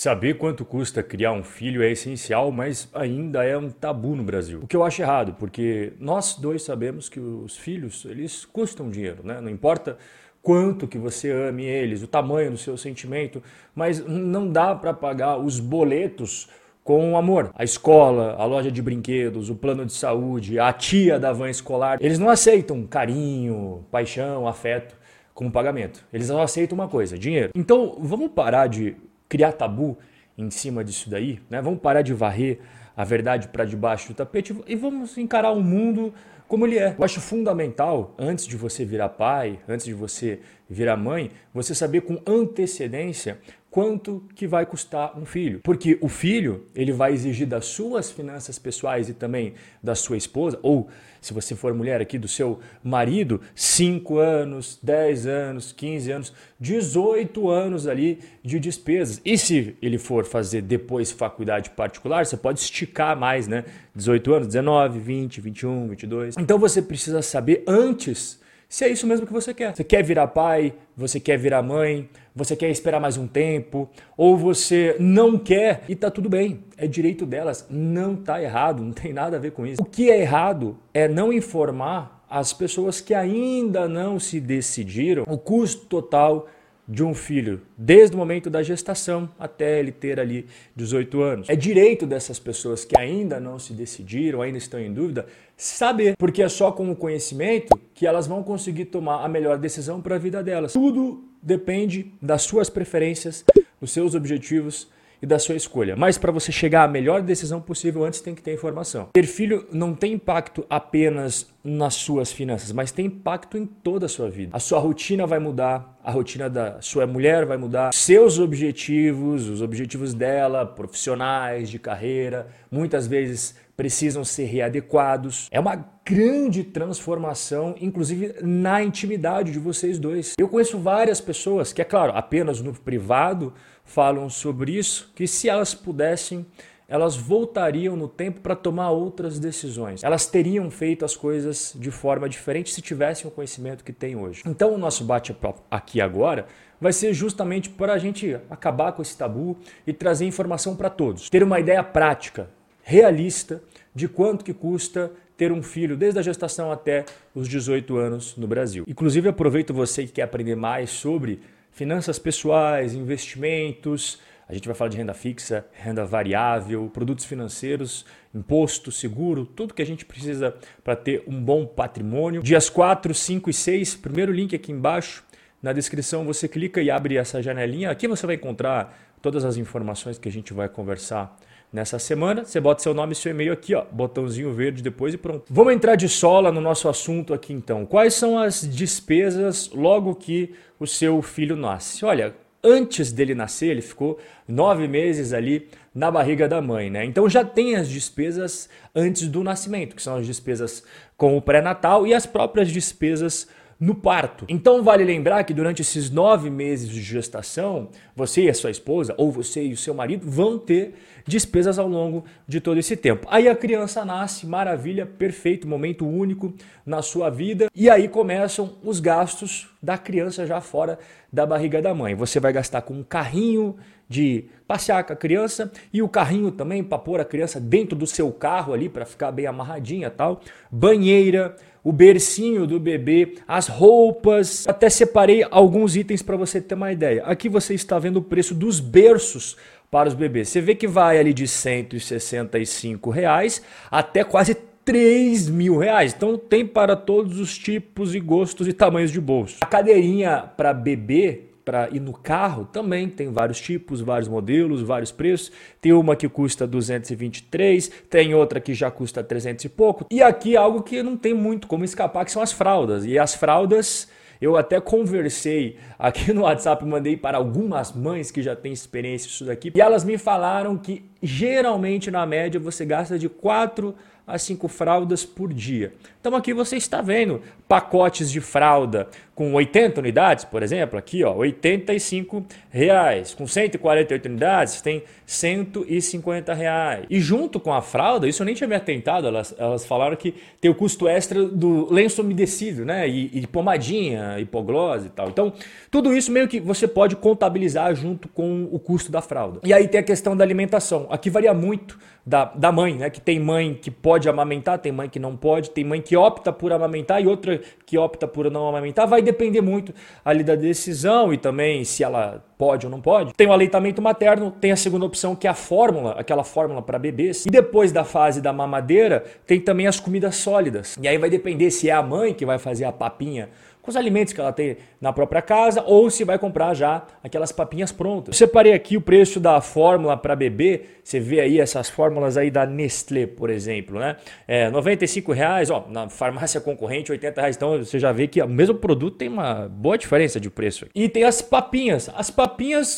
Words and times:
Saber 0.00 0.38
quanto 0.38 0.64
custa 0.64 1.02
criar 1.02 1.32
um 1.32 1.42
filho 1.42 1.82
é 1.82 1.90
essencial, 1.90 2.50
mas 2.50 2.88
ainda 2.94 3.44
é 3.44 3.54
um 3.54 3.68
tabu 3.68 4.16
no 4.16 4.22
Brasil. 4.22 4.60
O 4.62 4.66
que 4.66 4.74
eu 4.74 4.82
acho 4.82 5.02
errado, 5.02 5.36
porque 5.38 5.92
nós 6.00 6.36
dois 6.36 6.62
sabemos 6.62 7.10
que 7.10 7.20
os 7.20 7.58
filhos, 7.58 8.06
eles 8.06 8.46
custam 8.46 8.88
dinheiro, 8.88 9.18
né? 9.22 9.42
Não 9.42 9.50
importa 9.50 9.98
quanto 10.40 10.88
que 10.88 10.96
você 10.96 11.30
ame 11.30 11.66
eles, 11.66 12.02
o 12.02 12.06
tamanho 12.06 12.52
do 12.52 12.56
seu 12.56 12.78
sentimento, 12.78 13.42
mas 13.74 14.02
não 14.02 14.50
dá 14.50 14.74
para 14.74 14.94
pagar 14.94 15.36
os 15.36 15.60
boletos 15.60 16.48
com 16.82 17.14
amor. 17.14 17.50
A 17.54 17.62
escola, 17.62 18.36
a 18.38 18.46
loja 18.46 18.72
de 18.72 18.80
brinquedos, 18.80 19.50
o 19.50 19.54
plano 19.54 19.84
de 19.84 19.92
saúde, 19.92 20.58
a 20.58 20.72
tia 20.72 21.20
da 21.20 21.30
van 21.30 21.50
escolar, 21.50 21.98
eles 22.00 22.18
não 22.18 22.30
aceitam 22.30 22.86
carinho, 22.86 23.84
paixão, 23.90 24.48
afeto 24.48 24.98
como 25.34 25.50
pagamento. 25.50 26.02
Eles 26.10 26.28
só 26.28 26.40
aceitam 26.40 26.78
uma 26.78 26.88
coisa, 26.88 27.18
dinheiro. 27.18 27.50
Então, 27.54 27.98
vamos 28.00 28.30
parar 28.30 28.66
de 28.66 28.96
criar 29.30 29.52
tabu 29.52 29.96
em 30.36 30.50
cima 30.50 30.84
disso 30.84 31.08
daí, 31.08 31.40
né? 31.48 31.62
Vamos 31.62 31.80
parar 31.80 32.02
de 32.02 32.12
varrer 32.12 32.58
a 32.96 33.04
verdade 33.04 33.48
para 33.48 33.64
debaixo 33.64 34.08
do 34.08 34.14
tapete 34.14 34.54
e 34.66 34.74
vamos 34.74 35.16
encarar 35.16 35.52
o 35.52 35.62
mundo 35.62 36.12
como 36.48 36.66
ele 36.66 36.78
é. 36.78 36.96
Eu 36.98 37.04
acho 37.04 37.20
fundamental, 37.20 38.12
antes 38.18 38.44
de 38.44 38.56
você 38.56 38.84
virar 38.84 39.10
pai, 39.10 39.60
antes 39.68 39.86
de 39.86 39.94
você 39.94 40.40
virar 40.68 40.96
mãe, 40.96 41.30
você 41.54 41.74
saber 41.74 42.00
com 42.00 42.20
antecedência 42.26 43.38
quanto 43.70 44.24
que 44.34 44.46
vai 44.46 44.66
custar 44.66 45.16
um 45.16 45.24
filho. 45.24 45.60
Porque 45.62 45.96
o 46.00 46.08
filho, 46.08 46.66
ele 46.74 46.92
vai 46.92 47.12
exigir 47.12 47.46
das 47.46 47.66
suas 47.66 48.10
finanças 48.10 48.58
pessoais 48.58 49.08
e 49.08 49.14
também 49.14 49.54
da 49.82 49.94
sua 49.94 50.16
esposa, 50.16 50.58
ou 50.62 50.88
se 51.20 51.34
você 51.34 51.54
for 51.54 51.74
mulher 51.74 52.00
aqui, 52.00 52.18
do 52.18 52.26
seu 52.26 52.58
marido, 52.82 53.40
5 53.54 54.18
anos, 54.18 54.78
10 54.82 55.26
anos, 55.26 55.72
15 55.72 56.10
anos, 56.10 56.32
18 56.58 57.48
anos 57.50 57.86
ali 57.86 58.20
de 58.42 58.58
despesas. 58.58 59.20
E 59.24 59.36
se 59.36 59.76
ele 59.82 59.98
for 59.98 60.24
fazer 60.24 60.62
depois 60.62 61.12
faculdade 61.12 61.70
particular, 61.70 62.24
você 62.24 62.36
pode 62.36 62.60
esticar 62.60 63.16
mais, 63.18 63.46
né? 63.46 63.64
18 63.94 64.34
anos, 64.34 64.46
19, 64.48 64.98
20, 64.98 65.40
21, 65.40 65.88
22. 65.88 66.36
Então 66.38 66.58
você 66.58 66.80
precisa 66.80 67.20
saber 67.20 67.62
antes 67.66 68.40
se 68.70 68.84
é 68.84 68.88
isso 68.88 69.04
mesmo 69.04 69.26
que 69.26 69.32
você 69.32 69.52
quer. 69.52 69.74
Você 69.74 69.82
quer 69.82 70.04
virar 70.04 70.28
pai, 70.28 70.72
você 70.96 71.18
quer 71.18 71.36
virar 71.36 71.60
mãe, 71.60 72.08
você 72.32 72.54
quer 72.54 72.70
esperar 72.70 73.00
mais 73.00 73.16
um 73.16 73.26
tempo, 73.26 73.90
ou 74.16 74.36
você 74.36 74.94
não 75.00 75.36
quer 75.36 75.82
e 75.88 75.96
tá 75.96 76.08
tudo 76.08 76.28
bem. 76.28 76.62
É 76.76 76.86
direito 76.86 77.26
delas, 77.26 77.66
não 77.68 78.14
tá 78.14 78.40
errado, 78.40 78.80
não 78.80 78.92
tem 78.92 79.12
nada 79.12 79.36
a 79.36 79.40
ver 79.40 79.50
com 79.50 79.66
isso. 79.66 79.82
O 79.82 79.84
que 79.84 80.08
é 80.08 80.20
errado 80.20 80.78
é 80.94 81.08
não 81.08 81.32
informar 81.32 82.24
as 82.30 82.52
pessoas 82.52 83.00
que 83.00 83.12
ainda 83.12 83.88
não 83.88 84.20
se 84.20 84.38
decidiram 84.38 85.24
o 85.26 85.36
custo 85.36 85.86
total 85.86 86.46
de 86.90 87.04
um 87.04 87.14
filho, 87.14 87.62
desde 87.78 88.16
o 88.16 88.18
momento 88.18 88.50
da 88.50 88.64
gestação 88.64 89.30
até 89.38 89.78
ele 89.78 89.92
ter 89.92 90.18
ali 90.18 90.44
18 90.74 91.22
anos. 91.22 91.48
É 91.48 91.54
direito 91.54 92.04
dessas 92.04 92.40
pessoas 92.40 92.84
que 92.84 92.98
ainda 92.98 93.38
não 93.38 93.60
se 93.60 93.72
decidiram, 93.72 94.42
ainda 94.42 94.58
estão 94.58 94.80
em 94.80 94.92
dúvida, 94.92 95.24
saber, 95.56 96.16
porque 96.18 96.42
é 96.42 96.48
só 96.48 96.72
com 96.72 96.90
o 96.90 96.96
conhecimento 96.96 97.78
que 97.94 98.08
elas 98.08 98.26
vão 98.26 98.42
conseguir 98.42 98.86
tomar 98.86 99.24
a 99.24 99.28
melhor 99.28 99.56
decisão 99.56 100.00
para 100.00 100.16
a 100.16 100.18
vida 100.18 100.42
delas. 100.42 100.72
Tudo 100.72 101.22
depende 101.40 102.12
das 102.20 102.42
suas 102.42 102.68
preferências, 102.68 103.44
dos 103.80 103.92
seus 103.92 104.16
objetivos 104.16 104.88
e 105.22 105.26
da 105.26 105.38
sua 105.38 105.54
escolha. 105.56 105.96
Mas 105.96 106.18
para 106.18 106.32
você 106.32 106.50
chegar 106.50 106.84
à 106.84 106.88
melhor 106.88 107.22
decisão 107.22 107.60
possível, 107.60 108.04
antes 108.04 108.20
tem 108.20 108.34
que 108.34 108.42
ter 108.42 108.54
informação. 108.54 109.08
Ter 109.12 109.26
filho 109.26 109.66
não 109.72 109.94
tem 109.94 110.14
impacto 110.14 110.64
apenas 110.68 111.48
nas 111.62 111.94
suas 111.94 112.32
finanças, 112.32 112.72
mas 112.72 112.90
tem 112.90 113.06
impacto 113.06 113.58
em 113.58 113.66
toda 113.66 114.06
a 114.06 114.08
sua 114.08 114.30
vida. 114.30 114.56
A 114.56 114.58
sua 114.58 114.78
rotina 114.78 115.26
vai 115.26 115.38
mudar, 115.38 115.98
a 116.02 116.10
rotina 116.10 116.48
da 116.48 116.80
sua 116.80 117.06
mulher 117.06 117.44
vai 117.44 117.58
mudar, 117.58 117.92
seus 117.92 118.38
objetivos, 118.38 119.48
os 119.48 119.60
objetivos 119.60 120.14
dela, 120.14 120.64
profissionais, 120.64 121.68
de 121.68 121.78
carreira, 121.78 122.48
muitas 122.70 123.06
vezes 123.06 123.54
precisam 123.80 124.22
ser 124.22 124.44
readequados. 124.44 125.48
É 125.50 125.58
uma 125.58 125.88
grande 126.04 126.62
transformação, 126.62 127.74
inclusive 127.80 128.34
na 128.42 128.82
intimidade 128.82 129.52
de 129.52 129.58
vocês 129.58 129.98
dois. 129.98 130.34
Eu 130.38 130.50
conheço 130.50 130.78
várias 130.78 131.18
pessoas 131.18 131.72
que, 131.72 131.80
é 131.80 131.84
claro, 131.84 132.12
apenas 132.14 132.60
no 132.60 132.74
privado 132.74 133.54
falam 133.82 134.28
sobre 134.28 134.72
isso, 134.72 135.10
que 135.14 135.26
se 135.26 135.48
elas 135.48 135.74
pudessem, 135.74 136.44
elas 136.86 137.16
voltariam 137.16 137.96
no 137.96 138.06
tempo 138.06 138.42
para 138.42 138.54
tomar 138.54 138.90
outras 138.90 139.38
decisões. 139.38 140.04
Elas 140.04 140.26
teriam 140.26 140.70
feito 140.70 141.02
as 141.02 141.16
coisas 141.16 141.72
de 141.74 141.90
forma 141.90 142.28
diferente 142.28 142.74
se 142.74 142.82
tivessem 142.82 143.28
o 143.28 143.30
conhecimento 143.30 143.82
que 143.82 143.94
têm 143.94 144.14
hoje. 144.14 144.42
Então, 144.44 144.74
o 144.74 144.78
nosso 144.78 145.04
bate-papo 145.04 145.62
aqui 145.70 146.02
agora 146.02 146.44
vai 146.78 146.92
ser 146.92 147.14
justamente 147.14 147.70
para 147.70 147.94
a 147.94 147.98
gente 147.98 148.36
acabar 148.50 148.92
com 148.92 149.00
esse 149.00 149.16
tabu 149.16 149.56
e 149.86 149.92
trazer 149.94 150.26
informação 150.26 150.76
para 150.76 150.90
todos. 150.90 151.30
Ter 151.30 151.42
uma 151.42 151.58
ideia 151.58 151.82
prática, 151.82 152.50
realista 152.90 153.62
de 153.94 154.08
quanto 154.08 154.44
que 154.44 154.52
custa 154.52 155.12
ter 155.36 155.52
um 155.52 155.62
filho 155.62 155.96
desde 155.96 156.18
a 156.18 156.22
gestação 156.22 156.72
até 156.72 157.04
os 157.32 157.48
18 157.48 157.96
anos 157.96 158.36
no 158.36 158.48
Brasil. 158.48 158.84
Inclusive 158.88 159.28
aproveito 159.28 159.72
você 159.72 160.06
que 160.06 160.14
quer 160.14 160.22
aprender 160.22 160.56
mais 160.56 160.90
sobre 160.90 161.40
finanças 161.70 162.18
pessoais, 162.18 162.92
investimentos, 162.92 164.18
a 164.48 164.54
gente 164.54 164.66
vai 164.66 164.74
falar 164.74 164.90
de 164.90 164.96
renda 164.96 165.14
fixa, 165.14 165.64
renda 165.72 166.04
variável, 166.04 166.90
produtos 166.92 167.24
financeiros, 167.24 168.04
imposto, 168.34 168.90
seguro, 168.90 169.46
tudo 169.46 169.72
que 169.72 169.82
a 169.82 169.86
gente 169.86 170.04
precisa 170.04 170.52
para 170.82 170.96
ter 170.96 171.22
um 171.28 171.40
bom 171.40 171.64
patrimônio. 171.64 172.42
Dias 172.42 172.68
4, 172.68 173.14
5 173.14 173.48
e 173.48 173.52
6, 173.52 173.94
primeiro 173.94 174.32
link 174.32 174.52
aqui 174.52 174.72
embaixo. 174.72 175.22
Na 175.62 175.72
descrição 175.72 176.24
você 176.24 176.48
clica 176.48 176.82
e 176.82 176.90
abre 176.90 177.16
essa 177.16 177.40
janelinha. 177.40 177.88
Aqui 177.88 178.08
você 178.08 178.26
vai 178.26 178.34
encontrar 178.34 178.98
todas 179.22 179.44
as 179.44 179.56
informações 179.56 180.18
que 180.18 180.28
a 180.28 180.32
gente 180.32 180.52
vai 180.52 180.68
conversar 180.68 181.38
nessa 181.72 181.98
semana. 181.98 182.44
Você 182.44 182.60
bota 182.60 182.82
seu 182.82 182.94
nome 182.94 183.12
e 183.12 183.16
seu 183.16 183.30
e-mail 183.30 183.52
aqui, 183.52 183.74
ó, 183.74 183.84
botãozinho 183.90 184.52
verde 184.52 184.82
depois 184.82 185.14
e 185.14 185.18
pronto. 185.18 185.44
Vamos 185.48 185.72
entrar 185.72 185.96
de 185.96 186.08
sola 186.08 186.50
no 186.50 186.60
nosso 186.60 186.88
assunto 186.88 187.32
aqui 187.32 187.52
então. 187.52 187.86
Quais 187.86 188.14
são 188.14 188.38
as 188.38 188.62
despesas 188.62 189.70
logo 189.72 190.14
que 190.14 190.54
o 190.78 190.86
seu 190.86 191.20
filho 191.22 191.56
nasce? 191.56 192.04
Olha, 192.04 192.34
antes 192.62 193.12
dele 193.12 193.34
nascer, 193.34 193.70
ele 193.70 193.82
ficou 193.82 194.18
nove 194.46 194.86
meses 194.86 195.32
ali 195.32 195.68
na 195.94 196.10
barriga 196.10 196.48
da 196.48 196.60
mãe, 196.60 196.90
né? 196.90 197.04
Então 197.04 197.28
já 197.28 197.44
tem 197.44 197.76
as 197.76 197.88
despesas 197.88 198.68
antes 198.94 199.28
do 199.28 199.42
nascimento, 199.42 199.96
que 199.96 200.02
são 200.02 200.16
as 200.16 200.26
despesas 200.26 200.84
com 201.16 201.36
o 201.36 201.42
pré-natal 201.42 202.06
e 202.06 202.14
as 202.14 202.26
próprias 202.26 202.70
despesas 202.70 203.48
no 203.80 203.94
parto. 203.94 204.44
Então 204.46 204.82
vale 204.82 205.02
lembrar 205.02 205.42
que 205.44 205.54
durante 205.54 205.80
esses 205.80 206.10
nove 206.10 206.50
meses 206.50 206.88
de 206.88 207.00
gestação, 207.00 207.88
você 208.14 208.42
e 208.42 208.50
a 208.50 208.54
sua 208.54 208.70
esposa, 208.70 209.14
ou 209.16 209.32
você 209.32 209.64
e 209.64 209.72
o 209.72 209.76
seu 209.76 209.94
marido, 209.94 210.30
vão 210.30 210.58
ter 210.58 210.94
despesas 211.26 211.78
ao 211.78 211.88
longo 211.88 212.24
de 212.46 212.60
todo 212.60 212.78
esse 212.78 212.94
tempo. 212.94 213.26
Aí 213.30 213.48
a 213.48 213.56
criança 213.56 214.04
nasce, 214.04 214.46
maravilha, 214.46 215.06
perfeito, 215.06 215.66
momento 215.66 216.06
único 216.06 216.52
na 216.84 217.00
sua 217.00 217.30
vida, 217.30 217.68
e 217.74 217.88
aí 217.88 218.06
começam 218.06 218.76
os 218.84 219.00
gastos 219.00 219.68
da 219.82 219.96
criança 219.96 220.46
já 220.46 220.60
fora 220.60 220.98
da 221.32 221.46
barriga 221.46 221.80
da 221.80 221.94
mãe. 221.94 222.14
Você 222.14 222.38
vai 222.38 222.52
gastar 222.52 222.82
com 222.82 222.94
um 222.94 223.02
carrinho 223.02 223.76
de 224.08 224.46
passear 224.66 225.04
com 225.04 225.12
a 225.12 225.16
criança 225.16 225.70
e 225.92 226.02
o 226.02 226.08
carrinho 226.08 226.50
também 226.50 226.82
para 226.82 226.98
pôr 226.98 227.20
a 227.20 227.24
criança 227.24 227.60
dentro 227.60 227.96
do 227.96 228.06
seu 228.06 228.32
carro 228.32 228.72
ali 228.72 228.88
para 228.88 229.06
ficar 229.06 229.30
bem 229.30 229.46
amarradinha, 229.46 230.10
tal. 230.10 230.40
Banheira, 230.68 231.56
o 231.82 231.92
bercinho 231.92 232.66
do 232.66 232.78
bebê, 232.78 233.34
as 233.46 233.68
roupas. 233.68 234.66
Até 234.68 234.88
separei 234.90 235.44
alguns 235.50 235.96
itens 235.96 236.22
para 236.22 236.36
você 236.36 236.60
ter 236.60 236.74
uma 236.74 236.92
ideia. 236.92 237.22
Aqui 237.24 237.48
você 237.48 237.74
está 237.74 237.98
vendo 237.98 238.18
o 238.18 238.22
preço 238.22 238.54
dos 238.54 238.80
berços 238.80 239.56
para 239.90 240.08
os 240.08 240.14
bebês. 240.14 240.48
Você 240.48 240.60
vê 240.60 240.74
que 240.74 240.86
vai 240.86 241.18
ali 241.18 241.32
de 241.32 241.48
165 241.48 243.10
reais 243.10 243.62
até 243.90 244.22
quase 244.22 244.54
3 244.84 245.48
mil 245.48 245.76
reais. 245.78 246.14
Então 246.16 246.36
tem 246.36 246.66
para 246.66 246.96
todos 246.96 247.38
os 247.38 247.56
tipos 247.56 248.14
e 248.14 248.20
gostos 248.20 248.68
e 248.68 248.72
tamanhos 248.72 249.10
de 249.10 249.20
bolso. 249.20 249.58
A 249.60 249.66
cadeirinha 249.66 250.44
para 250.56 250.72
bebê 250.72 251.49
para 251.64 251.88
ir 251.90 252.00
no 252.00 252.12
carro 252.12 252.64
também 252.64 253.08
tem 253.08 253.30
vários 253.32 253.60
tipos, 253.60 254.00
vários 254.00 254.28
modelos, 254.28 254.82
vários 254.82 255.12
preços. 255.12 255.52
Tem 255.80 255.92
uma 255.92 256.16
que 256.16 256.28
custa 256.28 256.66
223, 256.66 257.90
tem 258.08 258.34
outra 258.34 258.60
que 258.60 258.74
já 258.74 258.90
custa 258.90 259.22
300 259.22 259.64
e 259.64 259.68
pouco. 259.68 260.06
E 260.10 260.22
aqui 260.22 260.56
algo 260.56 260.82
que 260.82 261.02
não 261.02 261.16
tem 261.16 261.34
muito 261.34 261.66
como 261.66 261.84
escapar, 261.84 262.24
que 262.24 262.32
são 262.32 262.42
as 262.42 262.52
fraldas. 262.52 263.04
E 263.04 263.18
as 263.18 263.34
fraldas 263.34 264.08
eu 264.40 264.56
até 264.56 264.80
conversei 264.80 265.76
aqui 265.98 266.32
no 266.32 266.42
WhatsApp, 266.42 266.82
mandei 266.84 267.16
para 267.16 267.36
algumas 267.36 267.92
mães 267.92 268.30
que 268.30 268.40
já 268.40 268.56
têm 268.56 268.72
experiência 268.72 269.28
isso 269.28 269.44
daqui, 269.44 269.70
e 269.74 269.80
elas 269.80 270.02
me 270.02 270.16
falaram 270.16 270.78
que 270.78 271.04
geralmente 271.22 272.10
na 272.10 272.24
média 272.24 272.58
você 272.58 272.86
gasta 272.86 273.18
de 273.18 273.28
4 273.28 273.94
a 274.30 274.38
5 274.38 274.68
fraldas 274.68 275.24
por 275.24 275.52
dia. 275.52 275.92
Então 276.20 276.34
aqui 276.34 276.52
você 276.52 276.76
está 276.76 277.00
vendo 277.00 277.42
pacotes 277.66 278.30
de 278.30 278.40
fralda 278.40 279.08
com 279.34 279.54
80 279.54 280.00
unidades, 280.00 280.44
por 280.44 280.62
exemplo, 280.62 280.98
aqui 280.98 281.24
ó, 281.24 281.34
85 281.34 282.44
reais. 282.68 283.32
Com 283.32 283.46
148 283.46 284.26
unidades 284.26 284.82
tem 284.82 285.02
150 285.24 286.52
reais. 286.52 287.06
E 287.08 287.18
junto 287.20 287.58
com 287.58 287.72
a 287.72 287.80
fralda, 287.80 288.28
isso 288.28 288.42
eu 288.42 288.44
nem 288.44 288.54
tinha 288.54 288.68
me 288.68 288.74
atentado, 288.74 289.26
elas, 289.26 289.54
elas 289.56 289.86
falaram 289.86 290.14
que 290.14 290.34
tem 290.60 290.70
o 290.70 290.74
custo 290.74 291.08
extra 291.08 291.42
do 291.46 291.90
lenço 291.90 292.20
umedecido, 292.20 292.84
né? 292.84 293.08
E, 293.08 293.30
e 293.32 293.46
pomadinha, 293.46 294.38
hipoglose 294.38 295.06
e 295.06 295.10
tal. 295.10 295.28
Então, 295.28 295.54
tudo 295.90 296.14
isso 296.14 296.30
meio 296.30 296.46
que 296.46 296.60
você 296.60 296.86
pode 296.86 297.16
contabilizar 297.16 297.94
junto 297.94 298.28
com 298.28 298.68
o 298.70 298.78
custo 298.78 299.10
da 299.10 299.22
fralda. 299.22 299.60
E 299.64 299.72
aí 299.72 299.88
tem 299.88 300.00
a 300.00 300.04
questão 300.04 300.36
da 300.36 300.44
alimentação. 300.44 301.06
Aqui 301.08 301.30
varia 301.30 301.54
muito 301.54 301.98
da, 302.26 302.44
da 302.44 302.70
mãe, 302.70 302.94
né? 302.94 303.08
Que 303.08 303.20
tem 303.20 303.40
mãe 303.40 303.72
que 303.72 303.90
pode 303.90 304.19
amamentar, 304.28 304.78
tem 304.78 304.92
mãe 304.92 305.08
que 305.08 305.18
não 305.18 305.36
pode, 305.36 305.70
tem 305.70 305.84
mãe 305.84 306.00
que 306.00 306.16
opta 306.16 306.52
por 306.52 306.72
amamentar 306.72 307.22
e 307.22 307.26
outra 307.26 307.60
que 307.86 307.96
opta 307.96 308.26
por 308.26 308.50
não 308.50 308.68
amamentar. 308.68 309.06
Vai 309.06 309.22
depender 309.22 309.60
muito 309.60 309.94
ali 310.24 310.42
da 310.42 310.54
decisão 310.54 311.32
e 311.32 311.38
também 311.38 311.84
se 311.84 312.04
ela 312.04 312.44
pode 312.60 312.84
ou 312.84 312.92
não 312.92 313.00
pode. 313.00 313.32
Tem 313.32 313.46
o 313.46 313.52
aleitamento 313.54 314.02
materno, 314.02 314.50
tem 314.50 314.70
a 314.70 314.76
segunda 314.76 315.06
opção 315.06 315.34
que 315.34 315.46
é 315.46 315.50
a 315.50 315.54
fórmula, 315.54 316.12
aquela 316.18 316.44
fórmula 316.44 316.82
para 316.82 316.98
bebês. 316.98 317.46
E 317.46 317.50
depois 317.50 317.90
da 317.90 318.04
fase 318.04 318.42
da 318.42 318.52
mamadeira, 318.52 319.24
tem 319.46 319.58
também 319.58 319.86
as 319.86 319.98
comidas 319.98 320.36
sólidas. 320.36 320.98
E 321.00 321.08
aí 321.08 321.16
vai 321.16 321.30
depender 321.30 321.70
se 321.70 321.88
é 321.88 321.92
a 321.92 322.02
mãe 322.02 322.34
que 322.34 322.44
vai 322.44 322.58
fazer 322.58 322.84
a 322.84 322.92
papinha 322.92 323.48
com 323.82 323.90
os 323.90 323.96
alimentos 323.96 324.32
que 324.32 324.40
ela 324.40 324.52
tem 324.52 324.76
na 325.00 325.12
própria 325.12 325.40
casa 325.40 325.82
ou 325.86 326.10
se 326.10 326.24
vai 326.24 326.38
comprar 326.38 326.74
já 326.74 327.02
aquelas 327.24 327.50
papinhas 327.50 327.90
prontas. 327.90 328.34
Eu 328.34 328.46
separei 328.46 328.72
aqui 328.72 328.96
o 328.96 329.00
preço 329.00 329.40
da 329.40 329.60
fórmula 329.60 330.16
para 330.16 330.36
bebê. 330.36 330.82
Você 331.02 331.18
vê 331.18 331.40
aí 331.40 331.58
essas 331.58 331.88
fórmulas 331.88 332.36
aí 332.36 332.50
da 332.50 332.66
Nestlé, 332.66 333.26
por 333.26 333.48
exemplo, 333.50 333.98
né? 333.98 334.16
É, 334.46 334.70
95 334.70 335.32
reais, 335.32 335.70
ó, 335.70 335.86
na 335.88 336.08
farmácia 336.08 336.60
concorrente 336.60 337.10
80 337.10 337.40
reais. 337.40 337.56
Então 337.56 337.78
você 337.78 337.98
já 337.98 338.12
vê 338.12 338.28
que 338.28 338.42
o 338.42 338.48
mesmo 338.48 338.74
produto 338.74 339.16
tem 339.16 339.28
uma 339.28 339.68
boa 339.68 339.96
diferença 339.96 340.38
de 340.38 340.50
preço. 340.50 340.86
E 340.94 341.08
tem 341.08 341.24
as 341.24 341.40
papinhas. 341.40 342.10
As 342.14 342.30
papinhas, 342.30 342.49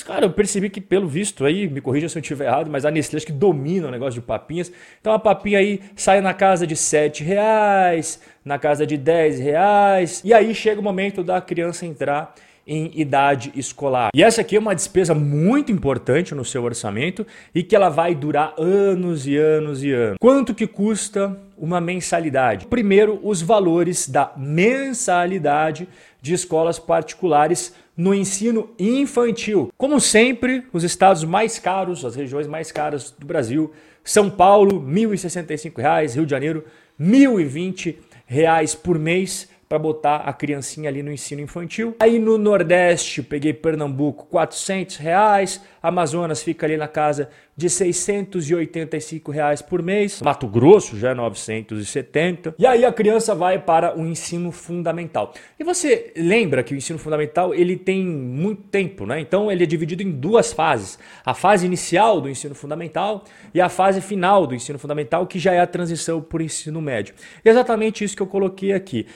cara, 0.06 0.26
eu 0.26 0.30
percebi 0.30 0.68
que 0.70 0.80
pelo 0.80 1.06
visto 1.06 1.44
aí, 1.44 1.68
me 1.68 1.80
corrija 1.80 2.08
se 2.08 2.18
eu 2.18 2.20
estiver 2.20 2.46
errado, 2.46 2.70
mas 2.70 2.84
a 2.84 2.90
Nestlé 2.90 3.18
acho 3.18 3.26
que 3.26 3.32
domina 3.32 3.88
o 3.88 3.90
negócio 3.90 4.20
de 4.20 4.26
papinhas. 4.26 4.72
Então 5.00 5.12
a 5.12 5.18
papinha 5.18 5.58
aí 5.58 5.80
sai 5.94 6.20
na 6.20 6.34
casa 6.34 6.66
de 6.66 6.76
7 6.76 7.22
reais 7.22 8.20
na 8.44 8.58
casa 8.58 8.86
de 8.86 8.96
10 8.96 9.38
reais. 9.38 10.22
E 10.24 10.34
aí 10.34 10.54
chega 10.54 10.80
o 10.80 10.84
momento 10.84 11.22
da 11.22 11.40
criança 11.40 11.86
entrar 11.86 12.34
em 12.66 12.92
idade 12.94 13.52
escolar. 13.56 14.10
E 14.14 14.22
essa 14.22 14.40
aqui 14.40 14.56
é 14.56 14.58
uma 14.58 14.74
despesa 14.74 15.14
muito 15.14 15.72
importante 15.72 16.34
no 16.34 16.44
seu 16.44 16.62
orçamento 16.62 17.26
e 17.54 17.62
que 17.62 17.74
ela 17.74 17.88
vai 17.88 18.14
durar 18.14 18.54
anos 18.56 19.26
e 19.26 19.36
anos 19.36 19.82
e 19.82 19.92
anos. 19.92 20.16
Quanto 20.20 20.54
que 20.54 20.66
custa 20.66 21.36
uma 21.62 21.80
mensalidade? 21.80 22.66
Primeiro, 22.66 23.20
os 23.22 23.40
valores 23.40 24.08
da 24.08 24.32
mensalidade 24.36 25.88
de 26.20 26.34
escolas 26.34 26.80
particulares 26.80 27.72
no 27.96 28.12
ensino 28.12 28.70
infantil. 28.76 29.72
Como 29.78 30.00
sempre, 30.00 30.66
os 30.72 30.82
estados 30.82 31.22
mais 31.22 31.60
caros, 31.60 32.04
as 32.04 32.16
regiões 32.16 32.48
mais 32.48 32.72
caras 32.72 33.12
do 33.16 33.24
Brasil, 33.24 33.72
São 34.02 34.28
Paulo, 34.28 34.80
R$ 34.80 34.92
1.065, 35.06 36.14
Rio 36.14 36.26
de 36.26 36.30
Janeiro, 36.32 36.64
1.020 37.00 37.94
reais 38.26 38.74
por 38.74 38.98
mês 38.98 39.48
para 39.72 39.78
botar 39.78 40.16
a 40.16 40.34
criancinha 40.34 40.90
ali 40.90 41.02
no 41.02 41.10
ensino 41.10 41.40
infantil. 41.40 41.96
Aí 41.98 42.18
no 42.18 42.36
Nordeste, 42.36 43.22
peguei 43.22 43.54
Pernambuco, 43.54 44.26
400 44.26 44.96
reais. 44.96 45.62
Amazonas 45.82 46.42
fica 46.42 46.66
ali 46.66 46.76
na 46.76 46.86
casa 46.86 47.30
de 47.56 47.68
685 47.68 49.30
reais 49.30 49.60
por 49.60 49.82
mês. 49.82 50.22
Mato 50.22 50.46
Grosso 50.46 50.98
já 50.98 51.10
é 51.10 51.14
970. 51.14 52.54
E 52.58 52.66
aí 52.66 52.84
a 52.84 52.92
criança 52.92 53.34
vai 53.34 53.58
para 53.58 53.98
o 53.98 54.06
ensino 54.06 54.50
fundamental. 54.50 55.34
E 55.58 55.64
você 55.64 56.12
lembra 56.16 56.62
que 56.62 56.72
o 56.72 56.76
ensino 56.76 56.98
fundamental 56.98 57.54
ele 57.54 57.76
tem 57.76 58.04
muito 58.04 58.62
tempo, 58.62 59.04
né? 59.04 59.20
Então 59.20 59.50
ele 59.50 59.64
é 59.64 59.66
dividido 59.66 60.02
em 60.02 60.10
duas 60.10 60.52
fases: 60.52 60.98
a 61.24 61.34
fase 61.34 61.66
inicial 61.66 62.20
do 62.20 62.28
ensino 62.28 62.54
fundamental 62.54 63.24
e 63.52 63.60
a 63.60 63.68
fase 63.68 64.00
final 64.00 64.46
do 64.46 64.54
ensino 64.54 64.78
fundamental, 64.78 65.26
que 65.26 65.38
já 65.38 65.52
é 65.52 65.60
a 65.60 65.66
transição 65.66 66.20
para 66.20 66.38
o 66.38 66.42
ensino 66.42 66.80
médio. 66.80 67.14
E 67.44 67.48
exatamente 67.48 68.02
isso 68.02 68.16
que 68.16 68.22
eu 68.22 68.26
coloquei 68.26 68.72
aqui. 68.72 69.06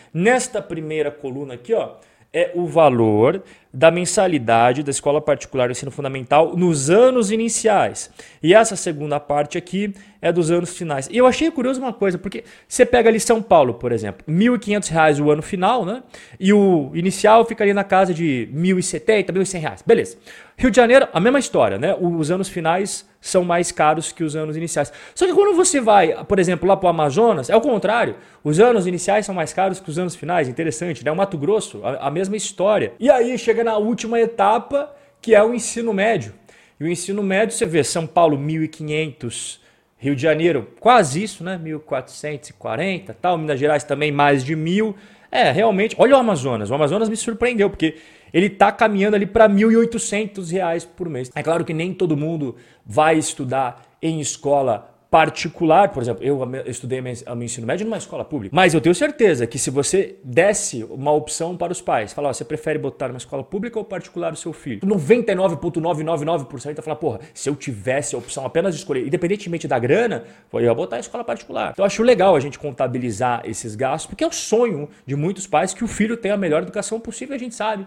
Nesta 0.46 0.62
primeira 0.62 1.10
coluna 1.10 1.54
aqui, 1.54 1.74
ó 1.74 1.96
é 2.32 2.52
o 2.54 2.66
valor 2.66 3.42
da 3.76 3.90
mensalidade 3.90 4.82
da 4.82 4.90
escola 4.90 5.20
particular 5.20 5.68
do 5.68 5.72
ensino 5.72 5.90
fundamental 5.90 6.56
nos 6.56 6.88
anos 6.88 7.30
iniciais. 7.30 8.10
E 8.42 8.54
essa 8.54 8.74
segunda 8.74 9.20
parte 9.20 9.58
aqui 9.58 9.92
é 10.22 10.32
dos 10.32 10.50
anos 10.50 10.74
finais. 10.74 11.10
E 11.12 11.18
eu 11.18 11.26
achei 11.26 11.50
curioso 11.50 11.78
uma 11.78 11.92
coisa, 11.92 12.16
porque 12.16 12.42
você 12.66 12.86
pega 12.86 13.10
ali 13.10 13.20
São 13.20 13.42
Paulo, 13.42 13.74
por 13.74 13.92
exemplo, 13.92 14.24
R$ 14.26 14.32
1.500 14.32 15.22
o 15.22 15.30
ano 15.30 15.42
final, 15.42 15.84
né? 15.84 16.02
E 16.40 16.54
o 16.54 16.90
inicial 16.94 17.44
fica 17.44 17.62
ali 17.62 17.74
na 17.74 17.84
casa 17.84 18.14
de 18.14 18.48
R$ 18.50 18.74
1.070, 18.74 19.28
R$ 19.28 19.40
1.100. 19.40 19.80
Beleza. 19.84 20.16
Rio 20.58 20.70
de 20.70 20.76
Janeiro, 20.76 21.06
a 21.12 21.20
mesma 21.20 21.38
história, 21.38 21.76
né? 21.76 21.94
Os 22.00 22.30
anos 22.30 22.48
finais 22.48 23.06
são 23.20 23.44
mais 23.44 23.70
caros 23.70 24.10
que 24.10 24.24
os 24.24 24.34
anos 24.34 24.56
iniciais. 24.56 24.90
Só 25.14 25.26
que 25.26 25.34
quando 25.34 25.54
você 25.54 25.80
vai, 25.80 26.24
por 26.24 26.38
exemplo, 26.38 26.66
lá 26.66 26.76
para 26.76 26.86
o 26.86 26.90
Amazonas, 26.90 27.50
é 27.50 27.56
o 27.56 27.60
contrário. 27.60 28.16
Os 28.42 28.58
anos 28.58 28.86
iniciais 28.86 29.26
são 29.26 29.34
mais 29.34 29.52
caros 29.52 29.80
que 29.80 29.90
os 29.90 29.98
anos 29.98 30.14
finais. 30.14 30.48
Interessante, 30.48 31.04
né? 31.04 31.12
O 31.12 31.16
Mato 31.16 31.36
Grosso, 31.36 31.84
a, 31.84 32.06
a 32.06 32.10
mesma 32.10 32.36
história. 32.36 32.94
E 32.98 33.10
aí 33.10 33.36
chega 33.36 33.62
na 33.66 33.76
última 33.76 34.20
etapa, 34.20 34.94
que 35.20 35.34
é 35.34 35.42
o 35.42 35.52
ensino 35.52 35.92
médio. 35.92 36.32
E 36.78 36.84
o 36.84 36.88
ensino 36.88 37.20
médio, 37.20 37.52
você 37.52 37.66
vê 37.66 37.82
São 37.82 38.06
Paulo 38.06 38.38
1.500, 38.38 39.58
Rio 39.98 40.14
de 40.14 40.22
Janeiro 40.22 40.68
quase 40.78 41.22
isso, 41.22 41.42
né? 41.42 41.60
1.440, 41.62 43.16
tal. 43.20 43.36
Minas 43.36 43.58
Gerais 43.58 43.82
também 43.82 44.12
mais 44.12 44.44
de 44.44 44.54
mil. 44.54 44.94
É, 45.32 45.50
realmente. 45.50 45.96
Olha 45.98 46.14
o 46.14 46.18
Amazonas. 46.18 46.70
O 46.70 46.74
Amazonas 46.74 47.08
me 47.08 47.16
surpreendeu, 47.16 47.68
porque 47.68 47.96
ele 48.32 48.46
está 48.46 48.70
caminhando 48.70 49.16
ali 49.16 49.26
para 49.26 49.48
R$ 49.48 49.54
1.800 49.54 50.86
por 50.96 51.08
mês. 51.08 51.28
É 51.34 51.42
claro 51.42 51.64
que 51.64 51.74
nem 51.74 51.92
todo 51.92 52.16
mundo 52.16 52.54
vai 52.84 53.18
estudar 53.18 53.82
em 54.00 54.20
escola 54.20 54.95
particular, 55.16 55.88
por 55.92 56.02
exemplo, 56.02 56.22
eu 56.22 56.38
estudei 56.66 57.00
meu 57.00 57.14
ensino 57.42 57.66
médio 57.66 57.86
numa 57.86 57.96
escola 57.96 58.22
pública, 58.22 58.54
mas 58.54 58.74
eu 58.74 58.82
tenho 58.82 58.94
certeza 58.94 59.46
que 59.46 59.58
se 59.58 59.70
você 59.70 60.16
desse 60.22 60.84
uma 60.84 61.10
opção 61.10 61.56
para 61.56 61.72
os 61.72 61.80
pais, 61.80 62.12
falar, 62.12 62.34
você 62.34 62.44
prefere 62.44 62.78
botar 62.78 63.08
numa 63.08 63.16
escola 63.16 63.42
pública 63.42 63.78
ou 63.78 63.84
particular 63.84 64.34
o 64.34 64.36
seu 64.36 64.52
filho? 64.52 64.82
99,999% 64.82 66.74
vai 66.74 66.74
falar, 66.74 66.96
porra, 66.96 67.20
se 67.32 67.48
eu 67.48 67.56
tivesse 67.56 68.14
a 68.14 68.18
opção 68.18 68.44
apenas 68.44 68.74
de 68.74 68.80
escolher, 68.80 69.06
independentemente 69.06 69.66
da 69.66 69.78
grana, 69.78 70.24
eu 70.52 70.60
ia 70.60 70.74
botar 70.74 70.96
a 70.96 71.00
escola 71.00 71.24
particular. 71.24 71.70
Então 71.72 71.82
eu 71.82 71.86
acho 71.86 72.02
legal 72.02 72.36
a 72.36 72.40
gente 72.40 72.58
contabilizar 72.58 73.40
esses 73.46 73.74
gastos, 73.74 74.10
porque 74.10 74.22
é 74.22 74.26
o 74.26 74.32
sonho 74.32 74.86
de 75.06 75.16
muitos 75.16 75.46
pais 75.46 75.72
que 75.72 75.82
o 75.82 75.88
filho 75.88 76.18
tenha 76.18 76.34
a 76.34 76.36
melhor 76.36 76.62
educação 76.62 77.00
possível, 77.00 77.34
a 77.34 77.38
gente 77.38 77.54
sabe 77.54 77.86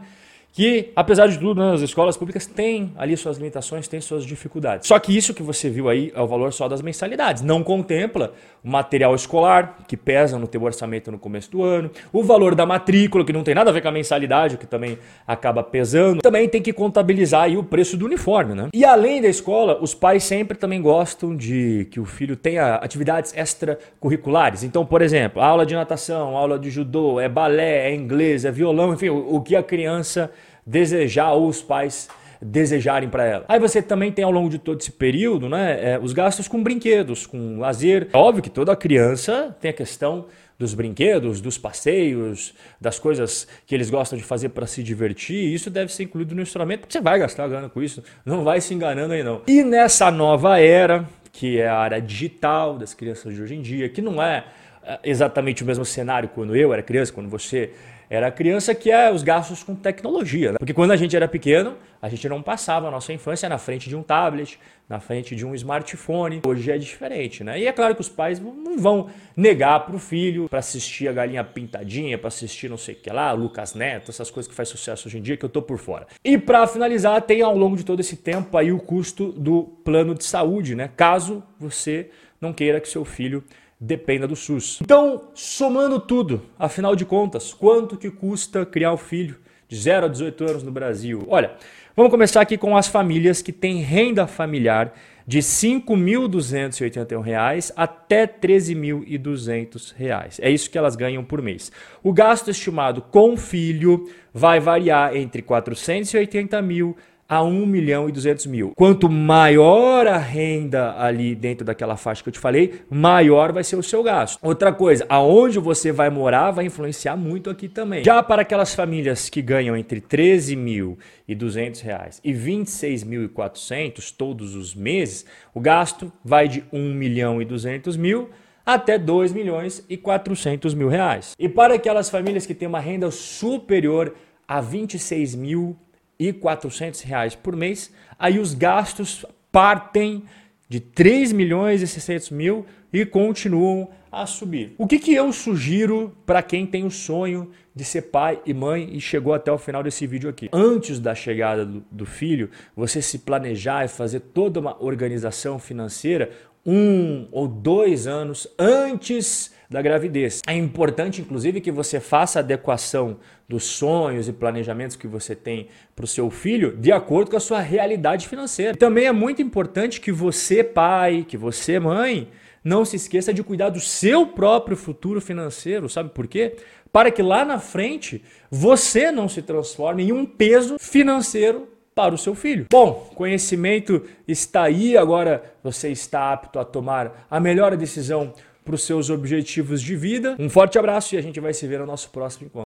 que, 0.51 0.92
apesar 0.96 1.28
de 1.28 1.38
tudo, 1.38 1.62
né, 1.62 1.74
as 1.74 1.81
escolas 1.81 2.18
públicas 2.18 2.46
têm 2.46 2.92
ali 2.98 3.16
suas 3.16 3.38
limitações, 3.38 3.88
têm 3.88 4.01
suas 4.01 4.25
dificuldades. 4.25 4.88
Só 4.88 4.98
que 5.00 5.16
isso 5.16 5.34
que 5.34 5.44
você 5.44 5.69
viu 5.69 5.88
aí 5.88 6.12
é 6.13 6.22
o 6.22 6.28
valor 6.28 6.51
só 6.51 6.68
das 6.68 6.81
mensalidades. 6.81 7.44
Não 7.44 7.63
contempla 7.63 8.34
o 8.63 8.69
material 8.69 9.16
escolar, 9.16 9.78
que 9.88 9.96
pesa 9.96 10.38
no 10.38 10.48
teu 10.48 10.62
orçamento 10.63 11.12
no 11.12 11.19
começo 11.19 11.50
do 11.50 11.63
ano, 11.63 11.90
o 12.12 12.24
valor 12.24 12.56
da 12.56 12.66
matrícula, 12.66 13.24
que 13.24 13.31
não 13.31 13.44
tem 13.44 13.56
nada 13.56 13.69
a 13.69 13.74
ver 13.74 13.81
com 13.81 13.88
a 13.88 13.92
mensalidade, 13.92 14.57
que 14.57 14.68
também 14.68 14.98
acaba 15.25 15.63
pesando. 15.63 16.22
Também 16.22 16.50
tem 16.50 16.62
que 16.62 16.74
contabilizar 16.74 17.44
aí 17.44 17.56
o 17.56 17.63
preço 17.63 17.96
do 17.96 18.06
uniforme, 18.06 18.54
né? 18.54 18.69
E 18.74 18.84
além 18.84 19.22
da 19.22 19.28
escola, 19.28 19.80
os 19.81 19.94
pais 19.94 20.24
sempre 20.24 20.57
também 20.57 20.81
gostam 20.81 21.36
de 21.36 21.88
que 21.91 22.00
o 22.00 22.06
filho 22.06 22.36
tenha 22.36 22.75
atividades 22.75 23.34
extracurriculares. 23.36 24.63
Então, 24.63 24.86
por 24.86 25.01
exemplo, 25.01 25.41
aula 25.41 25.65
de 25.65 25.75
natação, 25.75 26.36
aula 26.36 26.60
de 26.60 26.70
judô, 26.70 27.20
é 27.20 27.29
balé, 27.29 27.89
é 27.89 27.96
inglês, 27.96 28.46
é 28.46 28.51
violão, 28.51 28.94
enfim, 28.94 29.10
o 29.10 29.39
que 29.41 29.56
a 29.56 29.63
criança 29.63 30.32
desejar 30.69 31.33
ou 31.33 31.47
os 31.47 31.61
pais 31.61 32.07
desejarem 32.41 33.09
para 33.09 33.25
ela. 33.25 33.45
Aí 33.47 33.59
você 33.59 33.81
também 33.81 34.11
tem 34.11 34.23
ao 34.23 34.31
longo 34.31 34.49
de 34.49 34.57
todo 34.57 34.79
esse 34.79 34.91
período, 34.91 35.49
né, 35.49 35.93
é, 35.93 35.99
os 35.99 36.13
gastos 36.13 36.47
com 36.47 36.63
brinquedos, 36.63 37.25
com 37.25 37.59
lazer. 37.59 38.07
É 38.13 38.17
óbvio 38.17 38.41
que 38.41 38.49
toda 38.49 38.73
criança 38.75 39.55
tem 39.59 39.71
a 39.71 39.73
questão 39.73 40.25
dos 40.57 40.73
brinquedos, 40.73 41.41
dos 41.41 41.57
passeios, 41.57 42.53
das 42.79 42.99
coisas 42.99 43.47
que 43.65 43.73
eles 43.73 43.89
gostam 43.89 44.17
de 44.17 44.23
fazer 44.23 44.49
para 44.49 44.67
se 44.67 44.83
divertir. 44.83 45.53
Isso 45.53 45.69
deve 45.69 45.91
ser 45.91 46.03
incluído 46.03 46.35
no 46.35 46.41
instrumento, 46.41 46.81
porque 46.81 46.93
você 46.93 47.01
vai 47.01 47.17
gastar 47.17 47.47
grana 47.47 47.69
com 47.69 47.81
isso. 47.81 48.03
Não 48.25 48.43
vai 48.43 48.61
se 48.61 48.73
enganando 48.73 49.13
aí 49.13 49.23
não. 49.23 49.41
E 49.47 49.63
nessa 49.63 50.11
nova 50.11 50.59
era, 50.59 51.07
que 51.31 51.59
é 51.59 51.67
a 51.67 51.77
área 51.77 52.01
digital 52.01 52.77
das 52.77 52.93
crianças 52.93 53.33
de 53.33 53.41
hoje 53.41 53.55
em 53.55 53.61
dia, 53.61 53.88
que 53.89 54.01
não 54.01 54.21
é, 54.21 54.45
é 54.83 54.99
exatamente 55.03 55.63
o 55.63 55.65
mesmo 55.65 55.85
cenário 55.85 56.29
quando 56.29 56.55
eu 56.55 56.73
era 56.73 56.83
criança, 56.83 57.11
quando 57.11 57.29
você 57.29 57.71
era 58.10 58.32
criança 58.32 58.74
que 58.74 58.89
é 58.89 59.12
os 59.12 59.22
gastos 59.22 59.62
com 59.62 59.75
tecnologia. 59.75 60.54
Né? 60.54 60.58
Porque 60.58 60.74
quando 60.74 60.92
a 60.92 60.96
gente 60.96 61.16
era 61.16 61.28
pequeno, 61.28 61.75
a 62.01 62.10
gente 62.10 62.28
não 62.28 62.42
passava 62.42 62.88
a 62.88 62.92
nossa 62.92 63.13
infância 63.13 63.48
na 63.48 63.58
frente 63.58 63.88
de 63.88 63.96
um 63.96 64.01
tablet, 64.01 64.60
na 64.88 65.00
frente 65.00 65.36
de 65.36 65.46
um 65.46 65.54
smartphone. 65.54 66.42
Hoje 66.48 66.72
é 66.72 66.78
diferente, 66.78 67.44
né? 67.44 67.60
E 67.60 67.68
é 67.68 67.72
claro 67.72 67.94
que 67.94 68.01
os 68.01 68.10
pais 68.10 68.39
não 68.39 68.78
vão 68.80 69.10
negar 69.36 69.86
para 69.86 69.96
o 69.96 70.00
filho 70.00 70.50
para 70.50 70.60
assistir 70.60 71.08
a 71.08 71.13
Galinha 71.13 71.44
Pintadinha, 71.44 72.18
para 72.18 72.30
assistir 72.30 72.70
não 72.70 72.78
sei 72.78 72.96
o 72.96 72.98
que 72.98 73.12
lá, 73.12 73.32
Lucas 73.34 73.75
Neto, 73.75 74.10
essas 74.10 74.32
coisas 74.32 74.50
que 74.50 74.56
faz 74.56 74.70
sucesso 74.70 75.08
hoje 75.08 75.20
em 75.20 75.22
dia, 75.22 75.38
que 75.38 75.46
eu 75.46 75.50
tô 75.50 75.62
por 75.62 75.78
fora. 75.78 76.08
E 76.24 76.38
para 76.38 76.66
finalizar, 76.66 77.22
tem 77.22 77.42
ao 77.42 77.56
longo 77.56 77.78
de 77.78 77.86
todo 77.86 78.00
esse 78.00 78.16
tempo 78.16 78.58
aí 78.58 78.72
o 78.72 78.80
custo 78.80 79.32
do 79.32 79.63
plano 79.84 80.16
de 80.16 80.24
saúde, 80.24 80.74
né? 80.74 80.89
Caso 80.96 81.44
você 81.60 82.10
não 82.42 82.54
queira 82.54 82.80
que 82.80 82.88
seu 82.88 83.06
filho 83.06 83.44
dependa 83.79 84.27
do 84.27 84.36
SUS. 84.36 84.79
Então, 84.81 85.29
somando 85.33 85.98
tudo, 86.00 86.41
afinal 86.57 86.95
de 86.95 87.05
contas, 87.05 87.53
quanto 87.53 87.95
que 87.95 88.12
custa 88.12 88.65
criar 88.65 88.93
um 88.93 88.98
filho 88.98 89.38
de 89.67 89.77
0 89.77 90.07
a 90.07 90.09
18 90.09 90.43
anos 90.43 90.63
no 90.63 90.71
Brasil? 90.71 91.25
Olha, 91.29 91.51
vamos 91.95 92.12
começar 92.12 92.41
aqui 92.41 92.57
com 92.57 92.75
as 92.75 92.88
famílias 92.88 93.41
que 93.41 93.53
têm 93.53 93.77
renda 93.77 94.27
familiar 94.27 94.93
de 95.25 95.38
R$ 95.38 95.43
5.281 95.43 97.71
até 97.75 98.21
R$ 98.21 98.27
13.200. 98.41 100.39
É 100.41 100.50
isso 100.50 100.71
que 100.71 100.77
elas 100.77 100.95
ganham 100.95 101.24
por 101.24 101.41
mês. 101.41 101.71
O 102.01 102.12
gasto 102.12 102.50
estimado 102.50 103.03
com 103.03 103.38
filho 103.38 104.09
vai 104.33 104.59
variar 104.59 105.15
entre 105.15 105.43
480 105.43 106.59
mil 106.63 106.98
a 107.29 107.43
1 107.43 107.65
milhão 107.67 108.09
e 108.09 108.12
200 108.12 108.48
mil. 108.48 108.74
Quanto 108.75 109.07
maior 109.07 110.07
a 110.07 110.17
renda 110.17 111.00
ali 111.00 111.36
dentro 111.36 111.63
daquela 111.63 111.95
faixa 111.95 112.24
que 112.24 112.29
eu 112.29 112.33
te 112.33 112.39
falei, 112.39 112.81
maior 112.89 113.53
vai 113.53 113.63
ser 113.63 113.75
o 113.75 113.83
seu 113.83 114.01
gasto. 114.01 114.39
Outra 114.41 114.74
coisa, 114.74 115.05
aonde 115.07 115.59
você 115.59 115.91
vai 115.91 116.09
morar 116.09 116.50
vai 116.50 116.65
influenciar 116.65 117.15
muito 117.15 117.51
aqui 117.51 117.69
também. 117.69 118.03
Já 118.03 118.24
para 118.24 118.41
aquelas 118.41 118.74
famílias 118.74 119.29
que 119.29 119.43
ganham 119.43 119.77
entre 119.77 120.01
13 120.01 120.55
mil 120.55 120.98
e 121.27 121.36
200 121.36 121.81
reais 121.81 122.19
e 122.24 122.33
26 122.33 123.03
mil 123.03 123.24
e 123.24 123.27
400 123.27 124.09
todos 124.09 124.55
os 124.55 124.74
meses, 124.74 125.24
o 125.53 125.59
gasto 125.59 126.12
vai 126.25 126.48
de 126.48 126.63
1 126.74 126.93
milhão 126.95 127.39
e 127.39 127.45
200 127.45 127.95
mil 127.95 128.31
até 128.65 128.98
2 128.98 129.33
milhões 129.33 129.86
e 129.88 129.98
400 129.98 130.74
mil 130.74 130.88
reais. 130.88 131.33
E 131.38 131.48
para 131.48 131.75
aquelas 131.75 132.09
famílias 132.09 132.45
que 132.45 132.55
têm 132.55 132.67
uma 132.67 132.79
renda 132.79 133.12
superior 133.12 134.15
a 134.48 134.62
26 134.62 135.36
mil 135.36 135.77
e 136.19 136.33
400 136.33 137.01
reais 137.01 137.33
por 137.33 137.55
mês, 137.55 137.91
aí 138.19 138.38
os 138.38 138.53
gastos 138.53 139.25
partem 139.51 140.23
de 140.67 140.79
3 140.79 141.31
milhões 141.31 141.81
e 141.81 141.88
600 141.88 142.29
mil 142.29 142.65
e 142.91 143.05
continuam 143.05 143.89
a 144.11 144.25
subir. 144.25 144.73
O 144.77 144.88
que, 144.88 144.99
que 144.99 145.13
eu 145.13 145.31
sugiro 145.31 146.15
para 146.25 146.41
quem 146.41 146.65
tem 146.65 146.85
o 146.85 146.91
sonho 146.91 147.51
de 147.73 147.83
ser 147.83 148.03
pai 148.03 148.39
e 148.45 148.53
mãe 148.53 148.89
e 148.91 148.99
chegou 148.99 149.33
até 149.33 149.51
o 149.51 149.57
final 149.57 149.83
desse 149.83 150.05
vídeo 150.05 150.29
aqui? 150.29 150.49
Antes 150.51 150.99
da 150.99 151.13
chegada 151.13 151.65
do, 151.65 151.83
do 151.91 152.05
filho, 152.05 152.49
você 152.75 153.01
se 153.01 153.19
planejar 153.19 153.85
e 153.85 153.88
fazer 153.88 154.19
toda 154.19 154.59
uma 154.59 154.83
organização 154.83 155.59
financeira 155.59 156.31
um 156.69 157.27
ou 157.31 157.47
dois 157.47 158.05
anos 158.05 158.47
antes 158.59 159.51
da 159.67 159.81
gravidez. 159.81 160.41
É 160.47 160.55
importante, 160.55 161.21
inclusive, 161.21 161.61
que 161.61 161.71
você 161.71 161.99
faça 161.99 162.39
a 162.39 162.41
adequação 162.41 163.17
dos 163.47 163.63
sonhos 163.63 164.27
e 164.27 164.33
planejamentos 164.33 164.95
que 164.95 165.07
você 165.07 165.35
tem 165.35 165.67
para 165.95 166.05
o 166.05 166.07
seu 166.07 166.29
filho 166.29 166.77
de 166.77 166.91
acordo 166.91 167.31
com 167.31 167.38
a 167.38 167.39
sua 167.39 167.59
realidade 167.59 168.27
financeira. 168.27 168.77
Também 168.77 169.05
é 169.05 169.11
muito 169.11 169.41
importante 169.41 169.99
que 169.99 170.11
você, 170.11 170.63
pai, 170.63 171.25
que 171.27 171.38
você, 171.38 171.79
mãe, 171.79 172.29
não 172.63 172.85
se 172.85 172.97
esqueça 172.97 173.33
de 173.33 173.43
cuidar 173.43 173.69
do 173.69 173.79
seu 173.79 174.27
próprio 174.27 174.77
futuro 174.77 175.19
financeiro, 175.19 175.89
sabe 175.89 176.09
por 176.09 176.27
quê? 176.27 176.55
Para 176.91 177.09
que 177.09 177.21
lá 177.21 177.43
na 177.43 177.57
frente 177.57 178.23
você 178.49 179.11
não 179.11 179.27
se 179.27 179.41
transforme 179.41 180.03
em 180.03 180.11
um 180.11 180.25
peso 180.25 180.77
financeiro 180.77 181.67
para 182.00 182.15
o 182.15 182.18
seu 182.18 182.34
filho. 182.34 182.65
Bom, 182.72 183.12
conhecimento 183.13 184.01
está 184.25 184.63
aí, 184.63 184.98
agora 184.98 185.44
você 185.62 185.89
está 185.89 186.32
apto 186.32 186.58
a 186.58 186.63
tomar 186.63 187.27
a 187.29 187.39
melhor 187.41 187.75
decisão 187.75 188.34
para 188.63 188.75
os 188.75 188.84
seus 188.84 189.10
objetivos 189.10 189.82
de 189.82 189.98
vida. 189.98 190.38
Um 190.39 190.50
forte 190.50 190.79
abraço 190.79 191.13
e 191.13 191.18
a 191.18 191.22
gente 191.22 191.41
vai 191.41 191.53
se 191.53 191.68
ver 191.68 191.79
no 191.79 191.86
nosso 191.86 192.10
próximo 192.10 192.46
encontro. 192.46 192.65